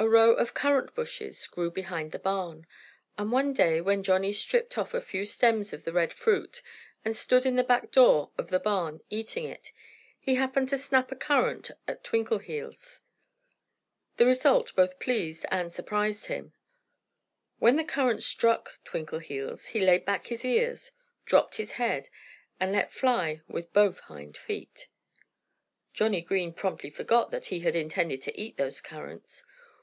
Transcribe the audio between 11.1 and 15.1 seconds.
a currant at Twinkleheels. The result both